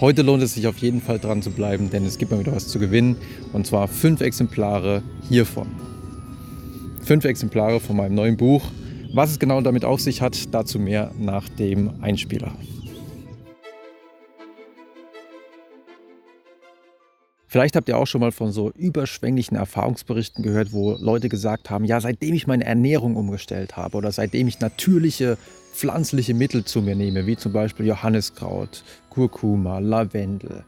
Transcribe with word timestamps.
Heute 0.00 0.22
lohnt 0.22 0.44
es 0.44 0.54
sich 0.54 0.68
auf 0.68 0.78
jeden 0.78 1.00
Fall 1.00 1.18
dran 1.18 1.42
zu 1.42 1.50
bleiben, 1.50 1.90
denn 1.90 2.04
es 2.04 2.18
gibt 2.18 2.30
mal 2.30 2.38
wieder 2.38 2.54
was 2.54 2.68
zu 2.68 2.78
gewinnen. 2.78 3.16
Und 3.52 3.66
zwar 3.66 3.88
fünf 3.88 4.20
Exemplare 4.20 5.02
hiervon. 5.28 5.66
Fünf 7.00 7.24
Exemplare 7.24 7.80
von 7.80 7.96
meinem 7.96 8.14
neuen 8.14 8.36
Buch. 8.36 8.62
Was 9.12 9.32
es 9.32 9.40
genau 9.40 9.60
damit 9.60 9.84
auf 9.84 10.00
sich 10.00 10.22
hat, 10.22 10.54
dazu 10.54 10.78
mehr 10.78 11.10
nach 11.18 11.48
dem 11.48 11.90
Einspieler. 12.00 12.54
Vielleicht 17.50 17.76
habt 17.76 17.88
ihr 17.88 17.96
auch 17.96 18.06
schon 18.06 18.20
mal 18.20 18.30
von 18.30 18.52
so 18.52 18.70
überschwänglichen 18.72 19.56
Erfahrungsberichten 19.56 20.44
gehört, 20.44 20.74
wo 20.74 20.92
Leute 21.00 21.30
gesagt 21.30 21.70
haben, 21.70 21.86
ja, 21.86 21.98
seitdem 21.98 22.34
ich 22.34 22.46
meine 22.46 22.64
Ernährung 22.64 23.16
umgestellt 23.16 23.78
habe 23.78 23.96
oder 23.96 24.12
seitdem 24.12 24.48
ich 24.48 24.60
natürliche 24.60 25.38
pflanzliche 25.72 26.34
Mittel 26.34 26.66
zu 26.66 26.82
mir 26.82 26.94
nehme, 26.94 27.26
wie 27.26 27.38
zum 27.38 27.54
Beispiel 27.54 27.86
Johanniskraut, 27.86 28.84
Kurkuma, 29.08 29.78
Lavendel, 29.78 30.62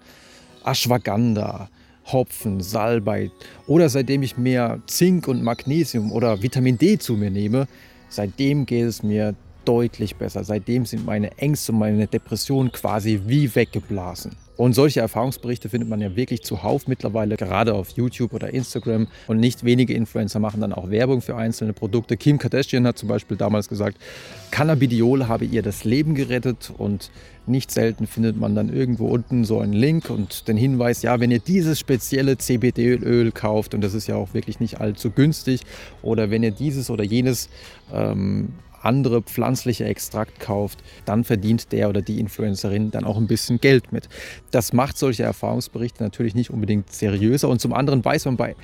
Ashwagandha, 0.65 1.69
Hopfen, 2.07 2.63
Salbei 2.63 3.31
oder 3.67 3.91
seitdem 3.91 4.23
ich 4.23 4.39
mehr 4.39 4.81
Zink 4.87 5.29
und 5.29 5.43
Magnesium 5.43 6.11
oder 6.11 6.43
Vitamin 6.43 6.79
D 6.79 6.99
zu 6.99 7.13
mir 7.13 7.31
nehme, 7.31 7.69
seitdem 8.09 8.65
geht 8.65 8.87
es 8.87 9.03
mir 9.03 9.35
deutlich 9.67 10.17
besser. 10.17 10.45
Seitdem 10.45 10.87
sind 10.87 11.05
meine 11.05 11.37
Ängste 11.37 11.73
und 11.73 11.79
meine 11.81 12.07
Depressionen 12.07 12.73
quasi 12.73 13.21
wie 13.27 13.55
weggeblasen. 13.55 14.33
Und 14.61 14.75
solche 14.75 15.01
Erfahrungsberichte 15.01 15.71
findet 15.71 15.89
man 15.89 16.03
ja 16.03 16.17
wirklich 16.17 16.43
zuhauf 16.43 16.87
mittlerweile, 16.87 17.39
gerade 17.39 17.73
auf 17.73 17.93
YouTube 17.93 18.35
oder 18.35 18.53
Instagram. 18.53 19.09
Und 19.27 19.41
nicht 19.41 19.65
wenige 19.65 19.95
Influencer 19.95 20.39
machen 20.39 20.61
dann 20.61 20.75
auch 20.75 20.91
Werbung 20.91 21.23
für 21.23 21.35
einzelne 21.35 21.73
Produkte. 21.73 22.19
Kim 22.19 22.37
Kardashian 22.37 22.87
hat 22.87 22.99
zum 22.99 23.09
Beispiel 23.09 23.39
damals 23.39 23.71
gesagt, 23.71 23.97
Cannabidiol 24.51 25.29
habe 25.29 25.47
ihr 25.47 25.63
das 25.63 25.85
Leben 25.85 26.15
gerettet. 26.15 26.75
Und 26.77 27.11
nicht 27.47 27.71
selten 27.71 28.07
findet 28.07 28.39
man 28.39 28.55
dann 28.55 28.69
irgendwo 28.69 29.07
unten 29.07 29.47
so 29.47 29.61
einen 29.61 29.73
Link 29.73 30.11
und 30.11 30.47
den 30.47 30.59
Hinweis, 30.59 31.01
ja, 31.01 31.21
wenn 31.21 31.31
ihr 31.31 31.41
dieses 31.41 31.79
spezielle 31.79 32.37
CBD-Öl 32.37 33.33
kauft, 33.33 33.73
und 33.73 33.81
das 33.81 33.95
ist 33.95 34.09
ja 34.09 34.17
auch 34.17 34.35
wirklich 34.35 34.61
nicht 34.61 34.79
allzu 34.79 35.11
günstig, 35.11 35.63
oder 36.03 36.31
wenn 36.31 36.43
ihr 36.43 36.51
dieses 36.51 36.91
oder 36.91 37.03
jenes 37.03 37.49
ähm, 37.95 38.51
andere 38.81 39.23
pflanzliche 39.23 39.85
Extrakt 39.85 40.41
kauft, 40.41 40.83
dann 41.05 41.25
verdient 41.25 41.73
der 41.73 41.89
oder 41.89 42.03
die 42.03 42.21
Influencerin 42.21 42.91
dann 42.91 43.05
auch 43.05 43.17
ein 43.17 43.27
bisschen 43.27 43.61
Geld 43.61 43.93
mit. 43.93 44.09
Das 44.51 44.73
macht 44.73 44.99
solche 44.99 45.23
Erfahrungsberichte 45.23 46.03
natürlich 46.03 46.35
nicht 46.35 46.51
unbedingt 46.51 46.93
seriöser 46.93 47.49
und 47.49 47.61
zum 47.61 47.73
anderen 47.73 48.05
weiß 48.05 48.25
man 48.27 48.37
bei 48.37 48.57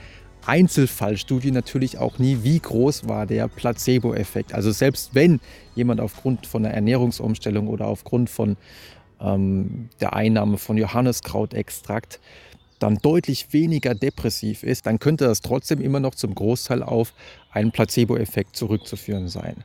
Einzelfallstudien 0.46 1.54
natürlich 1.54 1.98
auch 1.98 2.18
nie, 2.18 2.38
wie 2.42 2.60
groß 2.60 3.08
war 3.08 3.26
der 3.26 3.48
Placebo-Effekt. 3.48 4.54
Also 4.54 4.70
selbst 4.70 5.14
wenn 5.14 5.40
jemand 5.74 6.00
aufgrund 6.00 6.46
von 6.46 6.64
einer 6.64 6.74
Ernährungsumstellung 6.74 7.66
oder 7.66 7.88
aufgrund 7.88 8.30
von 8.30 8.56
ähm, 9.20 9.88
der 10.00 10.14
Einnahme 10.14 10.58
von 10.58 10.76
Johanneskrautextrakt 10.76 12.20
dann 12.78 12.96
deutlich 12.96 13.52
weniger 13.52 13.94
depressiv 13.94 14.62
ist, 14.62 14.86
dann 14.86 14.98
könnte 14.98 15.24
das 15.24 15.40
trotzdem 15.40 15.80
immer 15.80 15.98
noch 15.98 16.14
zum 16.14 16.34
Großteil 16.34 16.82
auf 16.82 17.14
einen 17.50 17.72
Placebo-Effekt 17.72 18.54
zurückzuführen 18.54 19.28
sein. 19.28 19.64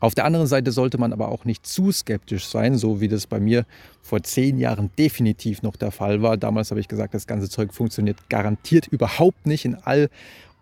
Auf 0.00 0.14
der 0.14 0.24
anderen 0.24 0.46
Seite 0.46 0.72
sollte 0.72 0.96
man 0.96 1.12
aber 1.12 1.28
auch 1.28 1.44
nicht 1.44 1.66
zu 1.66 1.92
skeptisch 1.92 2.46
sein, 2.46 2.76
so 2.76 3.02
wie 3.02 3.08
das 3.08 3.26
bei 3.26 3.38
mir 3.38 3.66
vor 4.00 4.22
zehn 4.22 4.58
Jahren 4.58 4.90
definitiv 4.98 5.62
noch 5.62 5.76
der 5.76 5.90
Fall 5.90 6.22
war. 6.22 6.38
Damals 6.38 6.70
habe 6.70 6.80
ich 6.80 6.88
gesagt, 6.88 7.12
das 7.12 7.26
ganze 7.26 7.50
Zeug 7.50 7.74
funktioniert 7.74 8.30
garantiert 8.30 8.86
überhaupt 8.88 9.46
nicht. 9.46 9.66
In 9.66 9.74
all 9.74 10.08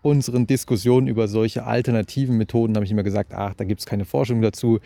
unseren 0.03 0.48
Diskussionen 0.48 1.06
über 1.06 1.28
solche 1.28 1.64
alternativen 1.64 2.36
Methoden 2.36 2.75
habe 2.75 2.84
ich 2.84 2.91
immer 2.91 3.05
gesagt, 3.05 3.33
ach, 3.33 3.55
da 3.55 3.64
gibt 3.64 3.81
es 3.81 3.86
keine 3.86 4.05
Forschung 4.05 4.42
dazu. 4.42 4.81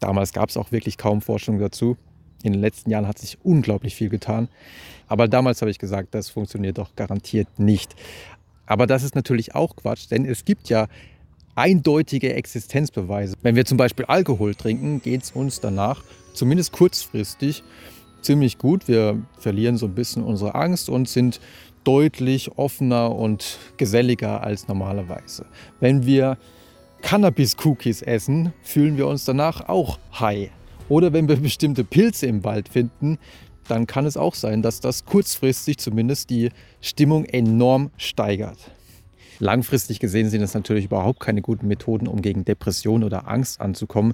Damals 0.00 0.32
gab 0.32 0.50
es 0.50 0.58
auch 0.58 0.70
wirklich 0.70 0.98
kaum 0.98 1.22
Forschung 1.22 1.58
dazu. 1.58 1.96
In 2.42 2.52
den 2.52 2.60
letzten 2.60 2.90
Jahren 2.90 3.06
hat 3.06 3.18
sich 3.18 3.38
unglaublich 3.42 3.94
viel 3.94 4.08
getan. 4.10 4.48
Aber 5.08 5.28
damals 5.28 5.62
habe 5.62 5.70
ich 5.70 5.78
gesagt, 5.78 6.14
das 6.14 6.28
funktioniert 6.28 6.78
doch 6.78 6.94
garantiert 6.94 7.58
nicht. 7.58 7.94
Aber 8.66 8.86
das 8.86 9.02
ist 9.02 9.14
natürlich 9.14 9.54
auch 9.54 9.76
Quatsch, 9.76 10.10
denn 10.10 10.24
es 10.24 10.44
gibt 10.44 10.68
ja 10.68 10.86
eindeutige 11.60 12.32
Existenzbeweise. 12.32 13.34
Wenn 13.42 13.54
wir 13.54 13.66
zum 13.66 13.76
Beispiel 13.76 14.06
Alkohol 14.06 14.54
trinken, 14.54 15.02
geht 15.02 15.24
es 15.24 15.32
uns 15.32 15.60
danach, 15.60 16.02
zumindest 16.32 16.72
kurzfristig, 16.72 17.62
ziemlich 18.22 18.56
gut. 18.56 18.88
Wir 18.88 19.20
verlieren 19.38 19.76
so 19.76 19.84
ein 19.84 19.94
bisschen 19.94 20.22
unsere 20.22 20.54
Angst 20.54 20.88
und 20.88 21.06
sind 21.06 21.38
deutlich 21.84 22.56
offener 22.56 23.14
und 23.14 23.58
geselliger 23.76 24.42
als 24.42 24.68
normalerweise. 24.68 25.44
Wenn 25.80 26.06
wir 26.06 26.38
Cannabis-Cookies 27.02 28.02
essen, 28.02 28.54
fühlen 28.62 28.96
wir 28.96 29.06
uns 29.06 29.26
danach 29.26 29.68
auch 29.68 29.98
high. 30.18 30.50
Oder 30.88 31.12
wenn 31.12 31.28
wir 31.28 31.36
bestimmte 31.36 31.84
Pilze 31.84 32.26
im 32.26 32.42
Wald 32.42 32.70
finden, 32.70 33.18
dann 33.68 33.86
kann 33.86 34.06
es 34.06 34.16
auch 34.16 34.34
sein, 34.34 34.62
dass 34.62 34.80
das 34.80 35.04
kurzfristig 35.04 35.76
zumindest 35.76 36.30
die 36.30 36.50
Stimmung 36.80 37.26
enorm 37.26 37.90
steigert. 37.98 38.58
Langfristig 39.40 40.00
gesehen 40.00 40.28
sind 40.28 40.42
es 40.42 40.52
natürlich 40.52 40.84
überhaupt 40.84 41.18
keine 41.18 41.40
guten 41.40 41.66
Methoden, 41.66 42.06
um 42.06 42.20
gegen 42.20 42.44
Depression 42.44 43.02
oder 43.02 43.26
Angst 43.26 43.60
anzukommen. 43.60 44.12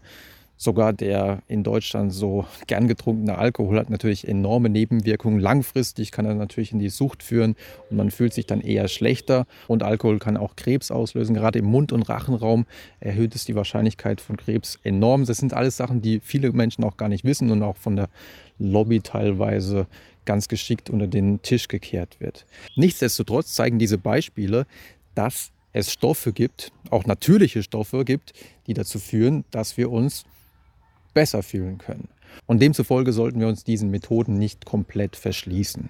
Sogar 0.56 0.94
der 0.94 1.42
in 1.48 1.64
Deutschland 1.64 2.14
so 2.14 2.46
gern 2.66 2.88
getrunkene 2.88 3.36
Alkohol 3.36 3.78
hat 3.78 3.90
natürlich 3.90 4.26
enorme 4.26 4.70
Nebenwirkungen. 4.70 5.38
Langfristig 5.38 6.12
kann 6.12 6.24
er 6.24 6.34
natürlich 6.34 6.72
in 6.72 6.78
die 6.78 6.88
Sucht 6.88 7.24
führen 7.24 7.56
und 7.90 7.96
man 7.96 8.10
fühlt 8.10 8.32
sich 8.32 8.46
dann 8.46 8.60
eher 8.62 8.88
schlechter. 8.88 9.46
Und 9.66 9.82
Alkohol 9.82 10.18
kann 10.18 10.36
auch 10.38 10.54
Krebs 10.56 10.90
auslösen. 10.90 11.34
Gerade 11.34 11.58
im 11.58 11.66
Mund- 11.66 11.92
und 11.92 12.08
Rachenraum 12.08 12.64
erhöht 13.00 13.34
es 13.34 13.44
die 13.44 13.56
Wahrscheinlichkeit 13.56 14.20
von 14.20 14.36
Krebs 14.36 14.78
enorm. 14.84 15.26
Das 15.26 15.38
sind 15.38 15.52
alles 15.52 15.76
Sachen, 15.76 16.00
die 16.00 16.20
viele 16.20 16.52
Menschen 16.52 16.84
auch 16.84 16.96
gar 16.96 17.08
nicht 17.08 17.24
wissen 17.24 17.50
und 17.50 17.62
auch 17.62 17.76
von 17.76 17.96
der 17.96 18.08
Lobby 18.58 19.00
teilweise 19.00 19.88
ganz 20.26 20.48
geschickt 20.48 20.90
unter 20.90 21.06
den 21.06 21.40
Tisch 21.40 21.68
gekehrt 21.68 22.20
wird. 22.20 22.44
Nichtsdestotrotz 22.74 23.54
zeigen 23.54 23.78
diese 23.78 23.96
Beispiele, 23.96 24.66
dass 25.16 25.50
es 25.72 25.92
Stoffe 25.92 26.32
gibt, 26.32 26.72
auch 26.90 27.04
natürliche 27.04 27.62
Stoffe 27.62 28.04
gibt, 28.04 28.32
die 28.66 28.74
dazu 28.74 28.98
führen, 28.98 29.44
dass 29.50 29.76
wir 29.76 29.90
uns 29.90 30.24
besser 31.12 31.42
fühlen 31.42 31.78
können. 31.78 32.08
Und 32.46 32.60
demzufolge 32.62 33.12
sollten 33.12 33.40
wir 33.40 33.48
uns 33.48 33.64
diesen 33.64 33.90
Methoden 33.90 34.38
nicht 34.38 34.64
komplett 34.64 35.16
verschließen. 35.16 35.88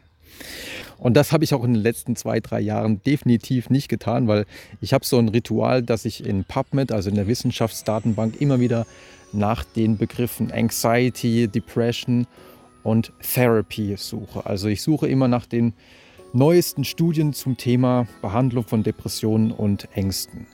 Und 0.99 1.15
das 1.15 1.33
habe 1.33 1.45
ich 1.45 1.55
auch 1.55 1.65
in 1.65 1.75
den 1.75 1.83
letzten 1.83 2.17
zwei, 2.17 2.41
drei 2.41 2.61
Jahren 2.61 3.03
definitiv 3.05 3.71
nicht 3.71 3.89
getan, 3.89 4.29
weil 4.29 4.47
ich 4.81 4.93
habe 4.93 5.05
so 5.05 5.19
ein 5.19 5.29
Ritual, 5.29 5.83
dass 5.83 6.05
ich 6.05 6.25
in 6.25 6.45
PubMed, 6.45 6.93
also 6.93 7.11
in 7.11 7.17
der 7.17 7.27
Wissenschaftsdatenbank, 7.27 8.41
immer 8.41 8.61
wieder 8.61 8.87
nach 9.33 9.65
den 9.65 9.99
Begriffen 9.99 10.51
Anxiety, 10.53 11.49
Depression 11.49 12.27
und 12.83 13.13
Therapy 13.21 13.97
suche. 13.97 14.47
Also 14.47 14.69
ich 14.69 14.83
suche 14.83 15.09
immer 15.09 15.29
nach 15.29 15.47
den 15.47 15.75
neuesten 16.37 16.85
Studien 16.85 17.33
zum 17.33 17.57
Thema 17.57 18.07
Behandlung 18.21 18.65
von 18.65 18.83
Depressionen 18.83 19.53
und 19.53 19.89
Ängsten. 19.95 20.47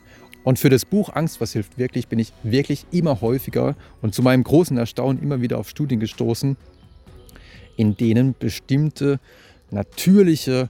Und 0.45 0.61
für 0.61 0.71
das 0.71 0.85
Buch 0.85 1.11
Angst, 1.13 1.41
was 1.41 1.53
hilft 1.53 1.77
wirklich, 1.77 2.07
bin 2.07 2.21
ich 2.21 2.33
wirklich 2.45 2.87
immer 2.93 3.21
häufiger 3.21 3.75
und 4.01 4.15
zu 4.15 4.23
meinem 4.23 4.45
großen 4.45 4.79
Erstaunen 4.79 5.21
immer 5.21 5.41
wieder 5.41 5.59
auf 5.59 5.69
Studien 5.69 5.99
gestoßen, 5.99 6.57
in 7.77 7.97
denen 7.97 8.37
bestimmte 8.39 9.19
natürliche, 9.71 10.69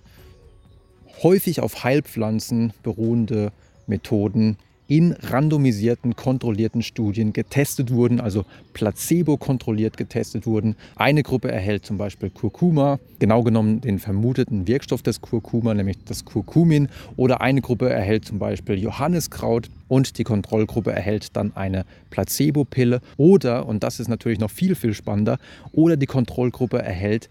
häufig 1.22 1.60
auf 1.60 1.84
Heilpflanzen 1.84 2.72
beruhende 2.82 3.52
Methoden 3.86 4.56
in 4.92 5.12
randomisierten, 5.12 6.16
kontrollierten 6.16 6.82
Studien 6.82 7.32
getestet 7.32 7.90
wurden, 7.90 8.20
also 8.20 8.44
placebo-kontrolliert 8.74 9.96
getestet 9.96 10.46
wurden. 10.46 10.76
Eine 10.96 11.22
Gruppe 11.22 11.50
erhält 11.50 11.86
zum 11.86 11.96
Beispiel 11.96 12.28
Kurkuma, 12.28 12.98
genau 13.18 13.42
genommen 13.42 13.80
den 13.80 13.98
vermuteten 13.98 14.66
Wirkstoff 14.66 15.00
des 15.00 15.22
Kurkuma, 15.22 15.72
nämlich 15.72 15.96
das 16.04 16.26
Kurkumin, 16.26 16.88
oder 17.16 17.40
eine 17.40 17.62
Gruppe 17.62 17.88
erhält 17.88 18.26
zum 18.26 18.38
Beispiel 18.38 18.78
Johanniskraut 18.78 19.70
und 19.88 20.18
die 20.18 20.24
Kontrollgruppe 20.24 20.92
erhält 20.92 21.38
dann 21.38 21.56
eine 21.56 21.86
Placebo-Pille 22.10 23.00
oder, 23.16 23.64
und 23.64 23.82
das 23.82 23.98
ist 23.98 24.08
natürlich 24.08 24.40
noch 24.40 24.50
viel, 24.50 24.74
viel 24.74 24.92
spannender, 24.92 25.38
oder 25.72 25.96
die 25.96 26.04
Kontrollgruppe 26.04 26.82
erhält 26.82 27.30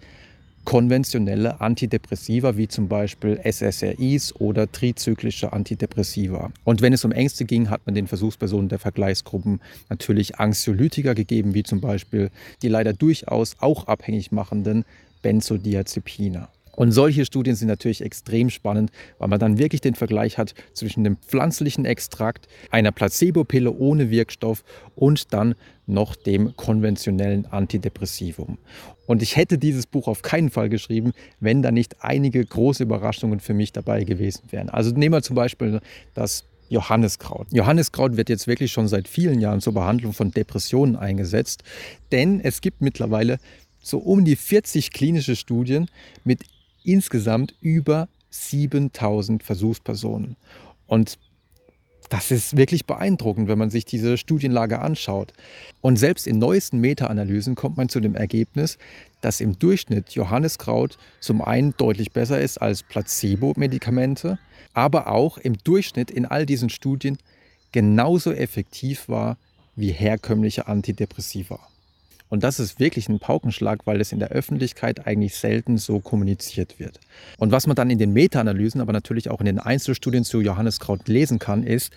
konventionelle 0.65 1.59
Antidepressiva 1.59 2.57
wie 2.57 2.67
zum 2.67 2.87
Beispiel 2.87 3.39
SSRIs 3.43 4.35
oder 4.35 4.71
trizyklische 4.71 5.53
Antidepressiva. 5.53 6.51
Und 6.63 6.81
wenn 6.81 6.93
es 6.93 7.03
um 7.03 7.11
Ängste 7.11 7.45
ging, 7.45 7.69
hat 7.69 7.81
man 7.85 7.95
den 7.95 8.07
Versuchspersonen 8.07 8.69
der 8.69 8.79
Vergleichsgruppen 8.79 9.59
natürlich 9.89 10.39
Anxiolytika 10.39 11.13
gegeben, 11.13 11.53
wie 11.53 11.63
zum 11.63 11.81
Beispiel 11.81 12.29
die 12.61 12.69
leider 12.69 12.93
durchaus 12.93 13.55
auch 13.59 13.87
abhängig 13.87 14.31
machenden 14.31 14.85
Benzodiazepine. 15.21 16.47
Und 16.75 16.91
solche 16.91 17.25
Studien 17.25 17.55
sind 17.55 17.67
natürlich 17.67 18.01
extrem 18.01 18.49
spannend, 18.49 18.91
weil 19.17 19.27
man 19.27 19.39
dann 19.39 19.57
wirklich 19.57 19.81
den 19.81 19.95
Vergleich 19.95 20.37
hat 20.37 20.53
zwischen 20.73 21.03
dem 21.03 21.17
pflanzlichen 21.17 21.85
Extrakt, 21.85 22.47
einer 22.69 22.91
Placebo-Pille 22.91 23.71
ohne 23.71 24.09
Wirkstoff 24.09 24.63
und 24.95 25.33
dann 25.33 25.55
noch 25.85 26.15
dem 26.15 26.55
konventionellen 26.55 27.45
Antidepressivum. 27.45 28.57
Und 29.05 29.21
ich 29.21 29.35
hätte 29.35 29.57
dieses 29.57 29.87
Buch 29.87 30.07
auf 30.07 30.21
keinen 30.21 30.49
Fall 30.49 30.69
geschrieben, 30.69 31.11
wenn 31.39 31.61
da 31.61 31.71
nicht 31.71 31.97
einige 32.01 32.43
große 32.43 32.83
Überraschungen 32.83 33.39
für 33.39 33.53
mich 33.53 33.73
dabei 33.73 34.03
gewesen 34.03 34.43
wären. 34.51 34.69
Also 34.69 34.91
nehmen 34.91 35.13
wir 35.13 35.21
zum 35.21 35.35
Beispiel 35.35 35.81
das 36.13 36.45
Johanniskraut. 36.69 37.47
Johanniskraut 37.51 38.15
wird 38.15 38.29
jetzt 38.29 38.47
wirklich 38.47 38.71
schon 38.71 38.87
seit 38.87 39.09
vielen 39.09 39.41
Jahren 39.41 39.59
zur 39.59 39.73
Behandlung 39.73 40.13
von 40.13 40.31
Depressionen 40.31 40.95
eingesetzt, 40.95 41.63
denn 42.13 42.39
es 42.39 42.61
gibt 42.61 42.81
mittlerweile 42.81 43.39
so 43.81 43.97
um 43.97 44.23
die 44.23 44.37
40 44.37 44.91
klinische 44.91 45.35
Studien 45.35 45.89
mit 46.23 46.43
insgesamt 46.83 47.55
über 47.61 48.07
7000 48.29 49.43
Versuchspersonen. 49.43 50.35
Und 50.87 51.17
das 52.11 52.29
ist 52.29 52.57
wirklich 52.57 52.85
beeindruckend, 52.85 53.47
wenn 53.47 53.57
man 53.57 53.69
sich 53.69 53.85
diese 53.85 54.17
Studienlage 54.17 54.79
anschaut. 54.79 55.31
Und 55.79 55.97
selbst 55.97 56.27
in 56.27 56.39
neuesten 56.39 56.79
Meta-Analysen 56.79 57.55
kommt 57.55 57.77
man 57.77 57.87
zu 57.87 58.01
dem 58.01 58.15
Ergebnis, 58.15 58.77
dass 59.21 59.39
im 59.39 59.57
Durchschnitt 59.57 60.11
Johanniskraut 60.11 60.97
zum 61.21 61.41
einen 61.41 61.73
deutlich 61.77 62.11
besser 62.11 62.41
ist 62.41 62.61
als 62.61 62.83
Placebo-Medikamente, 62.83 64.39
aber 64.73 65.07
auch 65.07 65.37
im 65.37 65.57
Durchschnitt 65.57 66.11
in 66.11 66.25
all 66.25 66.45
diesen 66.45 66.69
Studien 66.69 67.17
genauso 67.71 68.33
effektiv 68.33 69.07
war 69.07 69.37
wie 69.77 69.91
herkömmliche 69.91 70.67
Antidepressiva. 70.67 71.59
Und 72.31 72.45
das 72.45 72.61
ist 72.61 72.79
wirklich 72.79 73.09
ein 73.09 73.19
Paukenschlag, 73.19 73.85
weil 73.85 73.99
es 73.99 74.13
in 74.13 74.19
der 74.19 74.29
Öffentlichkeit 74.29 75.05
eigentlich 75.05 75.35
selten 75.35 75.77
so 75.77 75.99
kommuniziert 75.99 76.79
wird. 76.79 76.97
Und 77.37 77.51
was 77.51 77.67
man 77.67 77.75
dann 77.75 77.89
in 77.89 77.99
den 77.99 78.13
Meta-Analysen, 78.13 78.79
aber 78.79 78.93
natürlich 78.93 79.29
auch 79.29 79.41
in 79.41 79.47
den 79.47 79.59
Einzelstudien 79.59 80.23
zu 80.23 80.39
Johanniskraut 80.39 81.09
lesen 81.09 81.39
kann, 81.39 81.63
ist, 81.63 81.91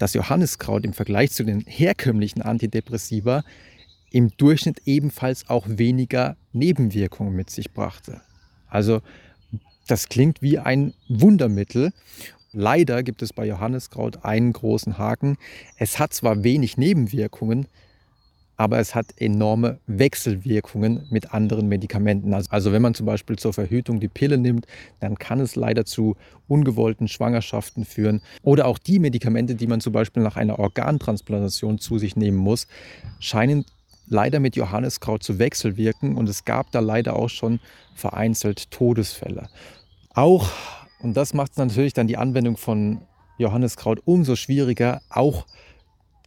dass 0.00 0.12
Johanniskraut 0.12 0.84
im 0.84 0.92
Vergleich 0.92 1.30
zu 1.30 1.44
den 1.44 1.60
herkömmlichen 1.60 2.42
Antidepressiva 2.42 3.44
im 4.10 4.36
Durchschnitt 4.36 4.82
ebenfalls 4.86 5.48
auch 5.48 5.66
weniger 5.68 6.36
Nebenwirkungen 6.52 7.36
mit 7.36 7.50
sich 7.50 7.70
brachte. 7.70 8.22
Also 8.68 9.02
das 9.86 10.08
klingt 10.08 10.42
wie 10.42 10.58
ein 10.58 10.94
Wundermittel. 11.08 11.92
Leider 12.50 13.04
gibt 13.04 13.22
es 13.22 13.32
bei 13.32 13.46
Johanniskraut 13.46 14.24
einen 14.24 14.52
großen 14.52 14.98
Haken. 14.98 15.36
Es 15.78 16.00
hat 16.00 16.12
zwar 16.12 16.42
wenig 16.42 16.76
Nebenwirkungen, 16.76 17.68
aber 18.56 18.78
es 18.78 18.94
hat 18.94 19.06
enorme 19.18 19.78
Wechselwirkungen 19.86 21.06
mit 21.10 21.34
anderen 21.34 21.68
Medikamenten. 21.68 22.32
Also, 22.32 22.50
also 22.50 22.72
wenn 22.72 22.82
man 22.82 22.94
zum 22.94 23.06
Beispiel 23.06 23.36
zur 23.36 23.52
Verhütung 23.52 24.00
die 24.00 24.08
Pille 24.08 24.38
nimmt, 24.38 24.66
dann 25.00 25.18
kann 25.18 25.40
es 25.40 25.56
leider 25.56 25.84
zu 25.84 26.16
ungewollten 26.48 27.08
Schwangerschaften 27.08 27.84
führen. 27.84 28.22
Oder 28.42 28.66
auch 28.66 28.78
die 28.78 28.98
Medikamente, 28.98 29.54
die 29.54 29.66
man 29.66 29.80
zum 29.80 29.92
Beispiel 29.92 30.22
nach 30.22 30.36
einer 30.36 30.58
Organtransplantation 30.58 31.78
zu 31.78 31.98
sich 31.98 32.16
nehmen 32.16 32.38
muss, 32.38 32.66
scheinen 33.20 33.64
leider 34.08 34.40
mit 34.40 34.56
Johanniskraut 34.56 35.22
zu 35.22 35.38
wechselwirken 35.38 36.16
und 36.16 36.28
es 36.28 36.44
gab 36.44 36.70
da 36.70 36.80
leider 36.80 37.16
auch 37.16 37.28
schon 37.28 37.60
vereinzelt 37.94 38.70
Todesfälle. 38.70 39.48
Auch, 40.14 40.48
und 41.00 41.16
das 41.16 41.34
macht 41.34 41.58
natürlich 41.58 41.92
dann 41.92 42.06
die 42.06 42.16
Anwendung 42.16 42.56
von 42.56 43.00
Johanniskraut 43.38 44.00
umso 44.04 44.36
schwieriger, 44.36 45.02
auch 45.10 45.46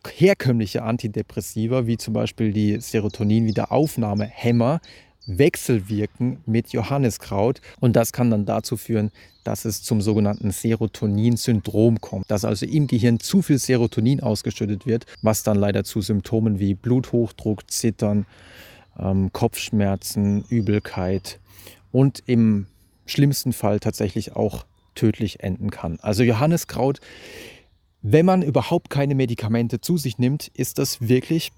herkömmliche 0.08 0.84
Antidepressiva, 0.84 1.88
wie 1.88 1.98
zum 1.98 2.14
Beispiel 2.14 2.54
die 2.54 2.80
Serotonin-Wiederaufnahmehämmer, 2.80 4.80
wechselwirken 5.26 6.40
mit 6.46 6.70
Johanniskraut 6.70 7.62
und 7.80 7.96
das 7.96 8.12
kann 8.12 8.32
dann 8.32 8.46
dazu 8.46 8.78
führen, 8.78 9.12
dass 9.44 9.66
es 9.66 9.84
zum 9.84 10.02
sogenannten 10.02 10.52
Serotonin-Syndrom 10.52 12.02
kommt, 12.02 12.30
dass 12.32 12.46
also 12.46 12.66
im 12.66 12.88
Gehirn 12.88 13.20
zu 13.20 13.42
viel 13.42 13.60
Serotonin 13.60 14.22
ausgeschüttet 14.22 14.86
wird, 14.86 15.06
was 15.22 15.44
dann 15.44 15.58
leider 15.58 15.84
zu 15.84 16.02
Symptomen 16.02 16.60
wie 16.60 16.74
Bluthochdruck, 16.74 17.70
Zittern, 17.70 18.26
ähm, 18.98 19.32
Kopfschmerzen, 19.32 20.44
Übelkeit 20.50 21.40
und 21.92 22.24
im 22.26 22.68
schlimmsten 23.06 23.54
Fall 23.54 23.80
tatsächlich 23.80 24.36
auch 24.36 24.66
tödlich 24.96 25.42
enden 25.42 25.72
kann. 25.72 26.00
Also 26.02 26.24
Johanniskraut 26.24 27.00
wenn 28.02 28.26
man 28.26 28.42
überhaupt 28.42 28.90
keine 28.90 29.16
Medikamente 29.16 29.82
zu 29.82 29.98
sich 29.98 30.18
nimmt, 30.18 30.48
ist 30.54 30.80
das 30.80 31.08
wirklich 31.08 31.52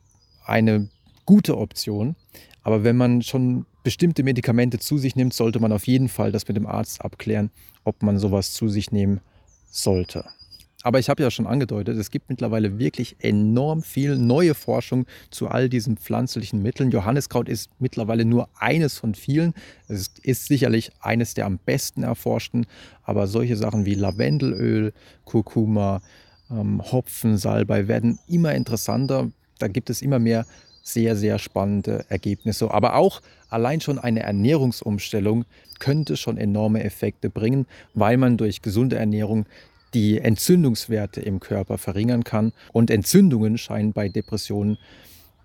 eine 0.46 0.90
gute 1.26 1.58
Option. 1.58 2.16
Aber 2.64 2.84
wenn 2.84 2.98
man 2.98 3.22
schon 3.22 3.66
bestimmte 3.84 4.24
Medikamente 4.24 4.80
zu 4.80 4.98
sich 4.98 5.16
nimmt, 5.16 5.34
sollte 5.34 5.60
man 5.60 5.72
auf 5.72 5.88
jeden 5.88 6.10
Fall 6.10 6.32
das 6.32 6.48
mit 6.48 6.58
dem 6.58 6.68
Arzt 6.68 7.04
abklären, 7.04 7.52
ob 7.84 8.04
man 8.04 8.18
sowas 8.18 8.54
zu 8.54 8.70
sich 8.70 8.92
nehmen 8.92 9.22
sollte. 9.70 10.26
Aber 10.84 10.98
ich 10.98 11.10
habe 11.10 11.22
ja 11.22 11.30
schon 11.30 11.46
angedeutet, 11.46 11.98
es 11.98 12.10
gibt 12.10 12.30
mittlerweile 12.30 12.80
wirklich 12.80 13.18
enorm 13.20 13.84
viel 13.84 14.18
neue 14.18 14.56
Forschung 14.56 15.06
zu 15.30 15.48
all 15.48 15.70
diesen 15.70 15.98
pflanzlichen 15.98 16.64
Mitteln. 16.64 16.90
Johanniskraut 16.90 17.50
ist 17.50 17.70
mittlerweile 17.80 18.26
nur 18.26 18.50
eines 18.58 18.98
von 18.98 19.14
vielen. 19.14 19.54
Es 19.88 20.12
ist 20.24 20.48
sicherlich 20.48 20.92
eines 21.00 21.36
der 21.36 21.46
am 21.46 21.60
besten 21.60 22.02
erforschten, 22.02 22.66
aber 23.04 23.28
solche 23.28 23.58
Sachen 23.58 23.86
wie 23.86 23.94
Lavendelöl, 23.94 24.94
Kurkuma, 25.24 26.02
ähm, 26.52 26.82
Hopfen, 26.92 27.38
Salbei 27.38 27.88
werden 27.88 28.20
immer 28.28 28.54
interessanter. 28.54 29.32
Da 29.60 29.68
gibt 29.68 29.90
es 29.90 30.02
immer 30.02 30.20
mehr 30.20 30.46
sehr, 30.84 31.16
sehr 31.16 31.40
spannende 31.40 32.06
Ergebnisse. 32.10 32.72
Aber 32.72 32.96
auch 32.96 33.22
allein 33.50 33.82
schon 33.82 34.00
eine 34.00 34.22
Ernährungsumstellung 34.22 35.46
könnte 35.80 36.18
schon 36.18 36.38
enorme 36.38 36.84
Effekte 36.84 37.30
bringen, 37.30 37.66
weil 37.94 38.18
man 38.18 38.38
durch 38.38 38.62
gesunde 38.62 38.98
Ernährung 38.98 39.46
die 39.94 40.20
Entzündungswerte 40.20 41.22
im 41.22 41.40
Körper 41.40 41.78
verringern 41.78 42.24
kann. 42.24 42.54
Und 42.72 42.90
Entzündungen 42.90 43.58
scheinen 43.58 43.94
bei 43.94 44.10
Depressionen, 44.10 44.78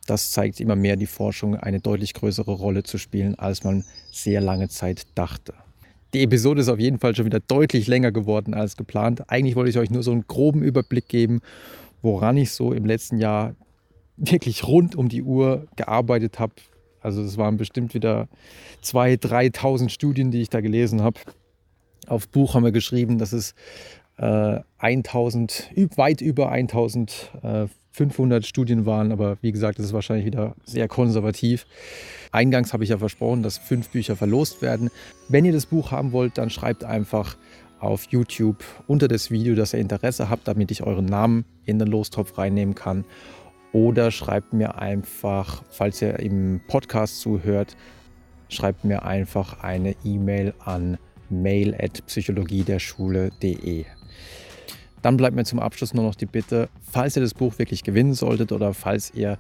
das 0.06 0.31
zeigt 0.31 0.61
immer 0.61 0.76
mehr 0.76 0.97
die 0.97 1.06
Forschung, 1.06 1.56
eine 1.56 1.81
deutlich 1.81 2.14
größere 2.14 2.53
Rolle 2.53 2.85
zu 2.85 2.97
spielen, 2.97 3.35
als 3.37 3.64
man 3.64 3.85
sehr 4.12 4.41
lange 4.41 4.69
Zeit 4.69 5.06
dachte. 5.17 5.53
Die 6.14 6.23
Episode 6.23 6.61
ist 6.61 6.69
auf 6.69 6.79
jeden 6.79 6.99
Fall 6.99 7.14
schon 7.14 7.26
wieder 7.26 7.41
deutlich 7.41 7.87
länger 7.87 8.12
geworden 8.12 8.55
als 8.55 8.76
geplant. 8.76 9.31
Eigentlich 9.31 9.56
wollte 9.56 9.70
ich 9.70 9.79
euch 9.79 9.91
nur 9.91 10.03
so 10.03 10.12
einen 10.12 10.26
groben 10.26 10.62
Überblick 10.62 11.08
geben, 11.08 11.41
woran 12.03 12.37
ich 12.37 12.53
so 12.53 12.73
im 12.73 12.87
letzten 12.87 13.19
Jahr 13.19 13.55
wirklich 14.17 14.67
rund 14.67 14.97
um 14.97 15.08
die 15.08 15.23
Uhr 15.23 15.67
gearbeitet 15.76 16.38
habe. 16.38 16.55
Also 17.00 17.23
es 17.23 17.37
waren 17.37 17.56
bestimmt 17.56 17.94
wieder 17.94 18.29
2.000, 18.82 19.53
3.000 19.53 19.88
Studien, 19.91 20.31
die 20.31 20.43
ich 20.43 20.50
da 20.50 20.61
gelesen 20.61 21.03
habe. 21.03 21.20
Auf 22.06 22.29
Buch 22.29 22.55
haben 22.55 22.64
wir 22.64 22.73
geschrieben, 22.73 23.19
dass 23.19 23.32
es 23.32 23.55
äh, 24.17 24.61
1000, 24.79 25.70
weit 25.97 26.20
über 26.20 26.50
1500 27.98 28.44
Studien 28.44 28.87
waren. 28.87 29.12
Aber 29.12 29.38
wie 29.40 29.52
gesagt, 29.52 29.78
das 29.78 29.87
ist 29.87 29.93
wahrscheinlich 29.93 30.26
wieder 30.26 30.54
sehr 30.64 30.88
konservativ. 30.88 31.66
Eingangs 32.32 32.72
habe 32.72 32.82
ich 32.84 32.90
ja 32.90 32.98
versprochen, 32.98 33.43
dass 33.43 33.58
fünf 33.58 33.88
Bücher 33.88 34.16
verlost 34.16 34.62
werden. 34.62 34.90
Wenn 35.28 35.44
ihr 35.44 35.52
das 35.52 35.66
Buch 35.66 35.90
haben 35.90 36.12
wollt, 36.12 36.38
dann 36.38 36.50
schreibt 36.50 36.84
einfach 36.84 37.37
auf 37.78 38.04
YouTube 38.10 38.64
unter 38.87 39.08
das 39.08 39.31
Video, 39.31 39.54
dass 39.54 39.72
ihr 39.72 39.81
Interesse 39.81 40.28
habt, 40.31 40.46
damit 40.48 40.70
ich 40.70 40.82
euren 40.82 41.06
Namen 41.06 41.44
in 41.64 41.78
den 41.78 41.88
Lostopf 41.88 42.37
reinnehmen 42.38 42.75
kann. 42.75 43.04
Oder 43.72 44.10
schreibt 44.10 44.52
mir 44.52 44.78
einfach, 44.78 45.62
falls 45.70 46.02
ihr 46.02 46.19
im 46.19 46.60
Podcast 46.66 47.20
zuhört, 47.20 47.76
schreibt 48.48 48.84
mir 48.84 49.04
einfach 49.04 49.62
eine 49.62 49.94
E-Mail 50.04 50.54
an 50.64 50.98
mail.psychologiederschule.de. 51.29 53.95
Dann 55.06 55.19
bleibt 55.19 55.36
mir 55.36 55.44
zum 55.44 55.60
Abschluss 55.60 55.94
nur 55.94 56.03
noch 56.03 56.17
die 56.17 56.27
Bitte, 56.27 56.69
falls 56.82 57.15
ihr 57.15 57.22
das 57.22 57.32
Buch 57.32 57.60
wirklich 57.60 57.84
gewinnen 57.84 58.15
solltet 58.15 58.51
oder 58.51 58.75
falls 58.75 59.15
ihr 59.15 59.39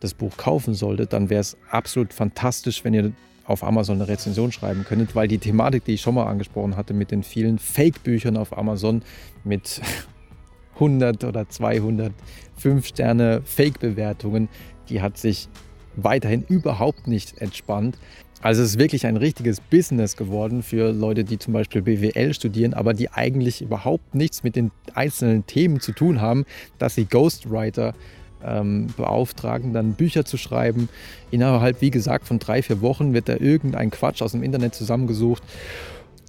das 0.00 0.12
Buch 0.12 0.36
kaufen 0.36 0.74
solltet, 0.74 1.14
dann 1.14 1.30
wäre 1.30 1.40
es 1.40 1.56
absolut 1.70 2.12
fantastisch, 2.12 2.84
wenn 2.84 2.92
ihr 2.92 3.12
auf 3.46 3.64
Amazon 3.64 3.96
eine 3.96 4.08
Rezension 4.08 4.52
schreiben 4.52 4.84
könntet, 4.84 5.14
weil 5.14 5.26
die 5.26 5.38
Thematik, 5.38 5.86
die 5.86 5.94
ich 5.94 6.02
schon 6.02 6.16
mal 6.16 6.26
angesprochen 6.26 6.76
hatte, 6.76 6.92
mit 6.92 7.12
den 7.12 7.22
vielen 7.22 7.58
Fake-Büchern 7.58 8.36
auf 8.36 8.58
Amazon 8.58 9.02
mit 9.42 9.80
100 10.74 11.24
oder 11.24 11.48
200 11.48 12.12
5-Sterne 12.62 13.40
Fake-Bewertungen, 13.42 14.50
die 14.90 15.00
hat 15.00 15.16
sich 15.16 15.48
weiterhin 15.96 16.44
überhaupt 16.46 17.06
nicht 17.06 17.40
entspannt. 17.40 17.98
Also 18.42 18.62
es 18.62 18.70
ist 18.70 18.78
wirklich 18.78 19.06
ein 19.06 19.16
richtiges 19.16 19.60
Business 19.60 20.16
geworden 20.16 20.62
für 20.62 20.92
Leute, 20.92 21.24
die 21.24 21.38
zum 21.38 21.52
Beispiel 21.52 21.82
BWL 21.82 22.34
studieren, 22.34 22.74
aber 22.74 22.92
die 22.94 23.10
eigentlich 23.10 23.62
überhaupt 23.62 24.14
nichts 24.14 24.42
mit 24.42 24.56
den 24.56 24.70
einzelnen 24.94 25.46
Themen 25.46 25.80
zu 25.80 25.92
tun 25.92 26.20
haben, 26.20 26.44
dass 26.78 26.94
sie 26.94 27.06
Ghostwriter 27.06 27.94
ähm, 28.44 28.88
beauftragen, 28.96 29.72
dann 29.72 29.94
Bücher 29.94 30.24
zu 30.24 30.36
schreiben. 30.36 30.88
Innerhalb, 31.30 31.80
wie 31.80 31.90
gesagt, 31.90 32.26
von 32.26 32.38
drei, 32.38 32.62
vier 32.62 32.80
Wochen 32.82 33.14
wird 33.14 33.28
da 33.28 33.36
irgendein 33.36 33.90
Quatsch 33.90 34.22
aus 34.22 34.32
dem 34.32 34.42
Internet 34.42 34.74
zusammengesucht. 34.74 35.42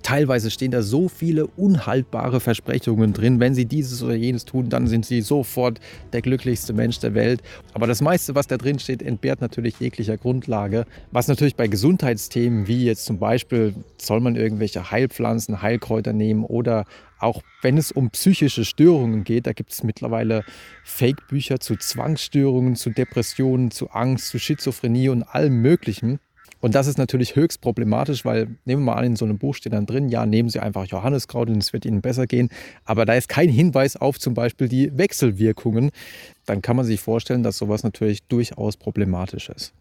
Teilweise 0.08 0.52
stehen 0.52 0.72
da 0.72 0.84
so 0.84 1.10
viele 1.10 1.48
unhaltbare 1.48 2.40
Versprechungen 2.40 3.12
drin. 3.12 3.42
Wenn 3.42 3.54
sie 3.54 3.66
dieses 3.66 4.02
oder 4.02 4.16
jenes 4.16 4.46
tun, 4.46 4.70
dann 4.70 4.88
sind 4.88 5.06
sie 5.06 5.20
sofort 5.20 5.82
der 6.14 6.22
glücklichste 6.22 6.72
Mensch 6.72 7.00
der 7.00 7.14
Welt. 7.14 7.42
Aber 7.74 7.88
das 7.88 8.00
meiste, 8.00 8.34
was 8.34 8.48
da 8.48 8.56
drin 8.56 8.80
steht, 8.80 9.02
entbehrt 9.02 9.42
natürlich 9.42 9.82
jeglicher 9.82 10.16
Grundlage. 10.16 10.86
Was 11.12 11.28
natürlich 11.28 11.58
bei 11.58 11.68
Gesundheitsthemen 11.68 12.68
wie 12.68 12.86
jetzt 12.86 13.04
zum 13.04 13.20
Beispiel, 13.20 13.76
soll 13.98 14.22
man 14.22 14.38
irgendwelche 14.38 14.92
Heilpflanzen, 14.92 15.62
Heilkräuter 15.62 16.14
nehmen 16.14 16.46
oder 16.46 16.86
auch 17.20 17.42
wenn 17.62 17.78
es 17.78 17.92
um 17.92 18.10
psychische 18.12 18.64
Störungen 18.64 19.26
geht, 19.26 19.46
da 19.46 19.52
gibt 19.52 19.74
es 19.74 19.84
mittlerweile 19.84 20.46
Fake-Bücher 20.86 21.60
zu 21.60 21.76
Zwangsstörungen, 21.76 22.78
zu 22.78 22.92
Depressionen, 22.92 23.72
zu 23.72 23.90
Angst, 23.90 24.30
zu 24.30 24.40
Schizophrenie 24.40 25.10
und 25.10 25.24
allem 25.24 25.62
Möglichen. 25.62 26.20
Und 26.60 26.76
das 26.76 26.88
ist 26.88 26.98
natürlich 26.98 27.36
höchst 27.36 27.62
problematisch, 27.62 28.26
weil 28.26 28.48
nehmen 28.66 28.84
wir 28.84 28.94
mal 28.94 28.96
an, 28.96 29.06
in 29.06 29.16
so 29.16 29.26
einem 29.26 29.38
Buch 29.38 29.56
steht 29.56 29.74
dann 29.74 29.86
drin, 29.86 30.10
ja, 30.10 30.26
nehmen 30.26 30.50
Sie 30.50 30.60
einfach 30.60 30.86
Johanniskraut 30.86 31.50
und 31.50 31.58
es 31.58 31.74
wird 31.74 31.86
Ihnen 31.86 32.02
besser 32.02 32.26
gehen. 32.26 32.50
Aber 32.84 33.06
da 33.06 33.14
ist 33.14 33.30
kein 33.30 33.50
Hinweis 33.50 33.96
auf 33.96 34.20
zum 34.20 34.34
Beispiel 34.34 34.68
die 34.68 34.98
Wechselwirkungen. 34.98 35.92
Dann 36.46 36.62
kann 36.62 36.76
man 36.76 36.86
sich 36.86 37.00
vorstellen, 37.00 37.44
dass 37.44 37.58
sowas 37.58 37.84
natürlich 37.84 38.24
durchaus 38.24 38.78
problematisch 38.78 39.50
ist. 39.50 39.74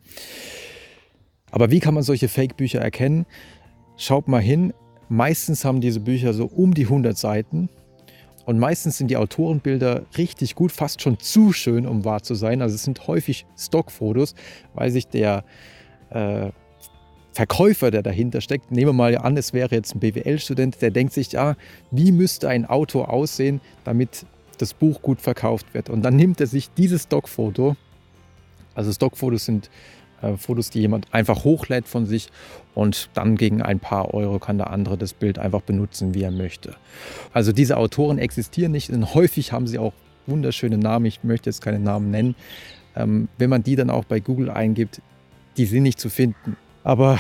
Aber 1.50 1.70
wie 1.70 1.80
kann 1.80 1.94
man 1.94 2.02
solche 2.02 2.28
Fake-Bücher 2.28 2.80
erkennen? 2.80 3.24
Schaut 3.96 4.28
mal 4.28 4.42
hin, 4.42 4.74
meistens 5.08 5.64
haben 5.64 5.80
diese 5.80 6.00
Bücher 6.00 6.34
so 6.34 6.46
um 6.46 6.74
die 6.74 6.84
100 6.84 7.16
Seiten 7.16 7.70
und 8.44 8.58
meistens 8.58 8.98
sind 8.98 9.10
die 9.10 9.16
Autorenbilder 9.16 10.06
richtig 10.16 10.54
gut, 10.54 10.70
fast 10.70 11.02
schon 11.02 11.18
zu 11.18 11.52
schön, 11.52 11.86
um 11.86 12.04
wahr 12.04 12.22
zu 12.22 12.34
sein. 12.34 12.62
Also 12.62 12.74
es 12.74 12.84
sind 12.84 13.06
häufig 13.06 13.46
Stockfotos, 13.58 14.34
weil 14.74 14.90
sich 14.90 15.08
der 15.08 15.44
äh, 16.10 16.50
Verkäufer, 17.36 17.90
der 17.90 18.02
dahinter 18.02 18.40
steckt, 18.40 18.70
nehmen 18.70 18.88
wir 18.88 18.92
mal 18.94 19.18
an, 19.18 19.36
es 19.36 19.52
wäre 19.52 19.74
jetzt 19.74 19.94
ein 19.94 20.00
BWL-Student, 20.00 20.80
der 20.80 20.90
denkt 20.90 21.12
sich, 21.12 21.32
ja, 21.32 21.54
wie 21.90 22.10
müsste 22.10 22.48
ein 22.48 22.64
Auto 22.64 23.02
aussehen, 23.02 23.60
damit 23.84 24.24
das 24.56 24.72
Buch 24.72 25.02
gut 25.02 25.20
verkauft 25.20 25.74
wird. 25.74 25.90
Und 25.90 26.00
dann 26.00 26.16
nimmt 26.16 26.40
er 26.40 26.46
sich 26.46 26.70
dieses 26.70 27.02
Stockfoto, 27.02 27.76
also 28.74 28.90
Stockfotos 28.90 29.44
sind 29.44 29.68
äh, 30.22 30.38
Fotos, 30.38 30.70
die 30.70 30.80
jemand 30.80 31.12
einfach 31.12 31.44
hochlädt 31.44 31.86
von 31.86 32.06
sich 32.06 32.30
und 32.74 33.10
dann 33.12 33.36
gegen 33.36 33.60
ein 33.60 33.80
paar 33.80 34.14
Euro 34.14 34.38
kann 34.38 34.56
der 34.56 34.70
andere 34.70 34.96
das 34.96 35.12
Bild 35.12 35.38
einfach 35.38 35.60
benutzen, 35.60 36.14
wie 36.14 36.22
er 36.22 36.30
möchte. 36.30 36.74
Also 37.34 37.52
diese 37.52 37.76
Autoren 37.76 38.16
existieren 38.16 38.72
nicht 38.72 38.88
und 38.88 39.14
häufig 39.14 39.52
haben 39.52 39.66
sie 39.66 39.78
auch 39.78 39.92
wunderschöne 40.26 40.78
Namen. 40.78 41.04
Ich 41.04 41.22
möchte 41.22 41.50
jetzt 41.50 41.60
keine 41.60 41.80
Namen 41.80 42.10
nennen. 42.10 42.34
Ähm, 42.96 43.28
wenn 43.36 43.50
man 43.50 43.62
die 43.62 43.76
dann 43.76 43.90
auch 43.90 44.06
bei 44.06 44.20
Google 44.20 44.48
eingibt, 44.48 45.02
die 45.58 45.66
sind 45.66 45.82
nicht 45.82 46.00
zu 46.00 46.08
finden. 46.08 46.56
Aber 46.86 47.18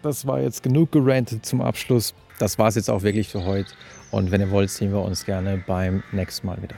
das 0.00 0.26
war 0.26 0.40
jetzt 0.40 0.62
genug 0.62 0.90
gerantet 0.90 1.44
zum 1.44 1.60
Abschluss. 1.60 2.14
Das 2.38 2.58
war 2.58 2.68
es 2.68 2.76
jetzt 2.76 2.88
auch 2.88 3.02
wirklich 3.02 3.28
für 3.28 3.44
heute. 3.44 3.70
Und 4.10 4.30
wenn 4.30 4.40
ihr 4.40 4.50
wollt, 4.50 4.70
sehen 4.70 4.90
wir 4.90 5.02
uns 5.02 5.26
gerne 5.26 5.62
beim 5.66 6.02
nächsten 6.12 6.46
Mal 6.46 6.62
wieder. 6.62 6.76